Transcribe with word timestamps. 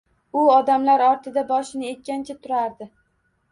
U 0.43 0.45
odamlar 0.53 1.03
ortida 1.09 1.45
boshini 1.53 1.93
eggancha 1.93 2.39
turardi. 2.43 2.91